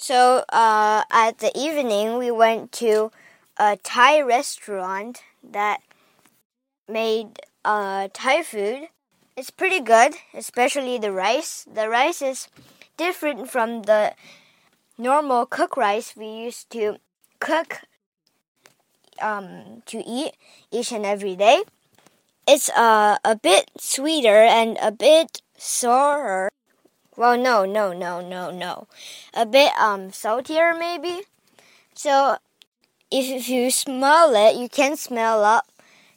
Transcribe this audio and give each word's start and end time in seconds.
So 0.00 0.44
uh, 0.48 1.04
at 1.10 1.40
the 1.40 1.52
evening, 1.54 2.16
we 2.16 2.30
went 2.30 2.72
to 2.80 3.12
a 3.58 3.76
Thai 3.76 4.22
restaurant 4.22 5.22
that 5.44 5.82
made 6.88 7.40
uh, 7.66 8.08
Thai 8.10 8.42
food. 8.42 8.88
It's 9.36 9.50
pretty 9.50 9.80
good, 9.80 10.14
especially 10.32 10.96
the 10.96 11.12
rice. 11.12 11.66
The 11.70 11.86
rice 11.90 12.22
is 12.22 12.48
different 12.96 13.50
from 13.50 13.82
the 13.82 14.14
normal 14.96 15.44
cook 15.44 15.76
rice 15.76 16.16
we 16.16 16.28
used 16.28 16.70
to 16.70 16.96
cook 17.38 17.82
um, 19.20 19.82
to 19.84 19.98
eat 19.98 20.32
each 20.72 20.92
and 20.92 21.04
every 21.04 21.36
day. 21.36 21.64
It's 22.48 22.70
uh, 22.70 23.18
a 23.22 23.36
bit 23.36 23.70
sweeter 23.76 24.48
and 24.48 24.78
a 24.80 24.92
bit 24.92 25.42
sourer 25.58 26.48
well, 27.16 27.36
no, 27.36 27.64
no, 27.64 27.92
no, 27.92 28.20
no, 28.20 28.50
no. 28.50 28.86
A 29.34 29.46
bit 29.46 29.72
um 29.78 30.12
saltier 30.12 30.74
maybe. 30.74 31.22
So 31.94 32.36
if, 33.10 33.26
if 33.28 33.48
you 33.48 33.70
smell 33.70 34.34
it, 34.34 34.56
you 34.56 34.68
can 34.68 34.96
smell 34.96 35.44
up. 35.44 35.66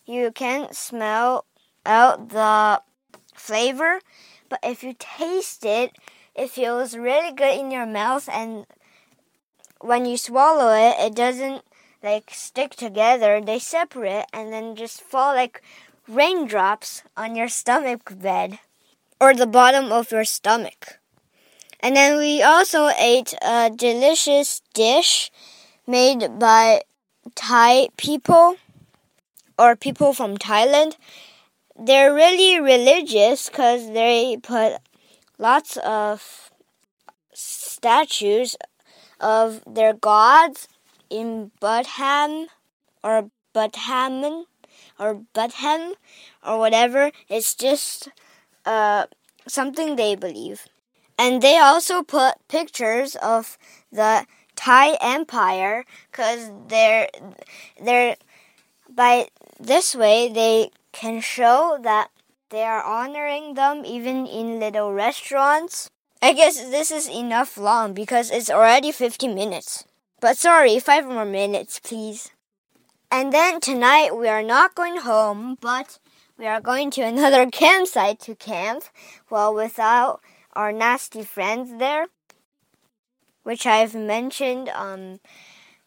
You 0.06 0.32
can 0.32 0.74
smell 0.74 1.46
out 1.86 2.30
the 2.30 2.82
flavor, 3.34 4.00
but 4.50 4.60
if 4.64 4.84
you 4.84 4.96
taste 4.98 5.66
it, 5.66 5.92
it 6.36 6.50
feels 6.50 6.96
really 6.96 7.32
good 7.34 7.58
in 7.58 7.72
your 7.72 7.86
mouth 7.86 8.28
and 8.32 8.66
when 9.80 10.06
you 10.06 10.18
swallow 10.18 10.74
it, 10.74 10.96
it 11.00 11.16
doesn't 11.16 11.64
like 12.02 12.32
stick 12.32 12.76
together. 12.76 13.42
They 13.42 13.60
separate 13.60 14.26
and 14.32 14.52
then 14.52 14.76
just 14.76 15.02
fall 15.02 15.36
like 15.36 15.62
raindrops 16.08 17.04
on 17.18 17.36
your 17.36 17.50
stomach 17.50 18.20
bed 18.20 18.60
or 19.24 19.34
the 19.34 19.48
bottom 19.48 19.90
of 19.90 20.12
your 20.12 20.26
stomach. 20.26 21.00
And 21.80 21.96
then 21.96 22.18
we 22.18 22.42
also 22.44 22.90
ate 23.00 23.34
a 23.42 23.72
delicious 23.74 24.62
dish 24.74 25.32
made 25.88 26.38
by 26.40 26.82
Thai 27.34 27.88
people 27.96 28.58
or 29.58 29.78
people 29.78 30.12
from 30.12 30.36
Thailand. 30.38 30.98
They're 31.80 32.14
really 32.14 32.60
religious 32.60 33.48
because 33.48 33.88
they 33.94 34.36
put 34.44 34.74
lots 35.38 35.78
of 35.78 36.52
statues 37.34 38.58
of 39.22 39.64
their 39.66 39.94
gods 39.94 40.68
in 41.10 41.52
Budham 41.62 42.48
or 43.02 43.32
Budhaman 43.56 44.44
or 45.00 45.22
Budham 45.34 45.94
or 46.46 46.60
whatever. 46.60 47.12
It's 47.30 47.56
just 47.56 48.10
uh, 48.66 49.06
something 49.48 49.96
they 49.96 50.16
believe. 50.16 50.66
And 51.18 51.42
they 51.42 51.58
also 51.58 52.02
put 52.02 52.36
pictures 52.48 53.16
of 53.18 53.58
the 53.92 54.26
Thai 54.56 54.98
Empire 55.02 55.86
because 56.12 56.50
they're 56.68 57.10
they're 57.82 58.16
by 58.90 59.28
this 59.60 59.96
way 59.96 60.30
they 60.30 60.70
can 60.92 61.22
show 61.22 61.78
that 61.82 62.10
they 62.50 62.64
are 62.64 62.84
honoring 62.84 63.56
them 63.56 63.84
even 63.86 64.28
in 64.28 64.60
little 64.60 64.94
restaurants. 64.94 65.90
I 66.22 66.34
guess 66.34 66.62
this 66.70 66.92
is 66.92 67.10
enough 67.10 67.58
long 67.58 67.94
because 67.94 68.32
it's 68.32 68.50
already 68.50 68.92
50 68.92 69.28
minutes. 69.28 69.86
But 70.22 70.38
sorry, 70.38 70.80
5 70.80 71.06
more 71.08 71.26
minutes, 71.26 71.80
please. 71.80 72.32
And 73.12 73.34
then 73.34 73.60
tonight 73.60 74.16
we 74.16 74.30
are 74.30 74.44
not 74.44 74.76
going 74.76 74.98
home, 74.98 75.58
but 75.60 76.00
we 76.44 76.50
are 76.50 76.60
going 76.60 76.92
to 76.92 77.02
another 77.02 77.50
campsite 77.64 78.20
to 78.20 78.36
camp. 78.36 78.84
Well, 79.30 79.54
without 79.54 80.20
our 80.52 80.74
nasty 80.74 81.24
friends 81.24 81.80
there, 81.80 82.08
which 83.44 83.66
I've 83.66 83.96
mentioned 83.96 84.68
um 84.76 85.22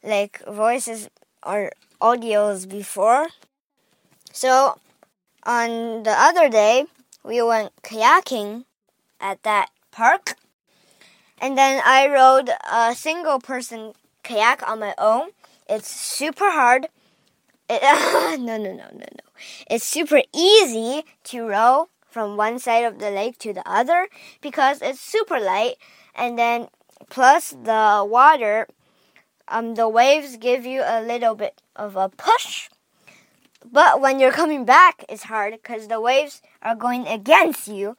like 0.02 0.42
voices 0.48 1.10
or 1.44 1.72
audios 2.00 2.66
before. 2.66 3.28
So 4.32 4.80
on 5.44 6.04
the 6.04 6.16
other 6.16 6.48
day, 6.48 6.86
we 7.22 7.42
went 7.42 7.72
kayaking 7.82 8.64
at 9.20 9.42
that 9.42 9.68
park. 9.90 10.36
And 11.38 11.58
then 11.58 11.82
I 11.84 12.08
rode 12.08 12.48
a 12.64 12.94
single 12.94 13.40
person 13.40 13.92
kayak 14.24 14.66
on 14.66 14.80
my 14.80 14.94
own. 14.96 15.36
It's 15.68 15.90
super 15.90 16.50
hard. 16.50 16.88
It, 17.68 17.82
no, 18.40 18.56
no, 18.56 18.72
no, 18.72 18.88
no, 18.88 19.04
no. 19.20 19.25
It's 19.70 19.84
super 19.84 20.22
easy 20.34 21.04
to 21.24 21.46
row 21.46 21.88
from 22.08 22.36
one 22.36 22.58
side 22.58 22.84
of 22.84 22.98
the 22.98 23.10
lake 23.10 23.38
to 23.38 23.52
the 23.52 23.68
other 23.68 24.08
because 24.40 24.80
it's 24.82 25.00
super 25.00 25.38
light. 25.38 25.76
And 26.14 26.38
then 26.38 26.68
plus 27.10 27.50
the 27.50 28.06
water 28.08 28.66
um 29.48 29.74
the 29.74 29.88
waves 29.88 30.36
give 30.36 30.64
you 30.64 30.82
a 30.84 31.02
little 31.02 31.34
bit 31.34 31.60
of 31.76 31.96
a 31.96 32.08
push. 32.08 32.68
But 33.70 34.00
when 34.00 34.18
you're 34.18 34.32
coming 34.32 34.64
back 34.64 35.04
it's 35.08 35.24
hard 35.24 35.52
because 35.52 35.88
the 35.88 36.00
waves 36.00 36.40
are 36.62 36.74
going 36.74 37.06
against 37.06 37.68
you 37.68 37.96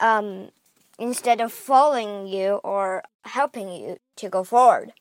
um 0.00 0.50
instead 0.98 1.40
of 1.40 1.52
following 1.52 2.26
you 2.26 2.60
or 2.64 3.02
helping 3.24 3.68
you 3.68 3.98
to 4.16 4.28
go 4.28 4.42
forward 4.42 4.92